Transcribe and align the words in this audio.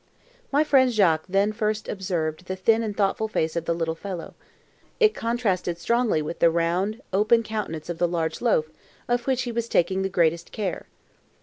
My 0.51 0.63
friend 0.63 0.91
Jacques 0.91 1.25
then 1.29 1.53
first 1.53 1.87
observed 1.87 2.45
the 2.45 2.55
thin 2.55 2.81
and 2.81 2.97
thoughtful 2.97 3.27
face 3.27 3.55
of 3.55 3.65
the 3.65 3.75
little 3.75 3.93
fellow. 3.93 4.33
It 4.99 5.13
contrasted 5.13 5.77
strongly 5.77 6.23
with 6.23 6.39
the 6.39 6.49
round, 6.49 7.03
open 7.13 7.43
countenance 7.43 7.87
of 7.87 7.99
the 7.99 8.07
large 8.07 8.41
loaf, 8.41 8.71
of 9.07 9.27
which 9.27 9.43
he 9.43 9.51
was 9.51 9.69
taking 9.69 10.01
the 10.01 10.09
greatest 10.09 10.51
care. 10.51 10.87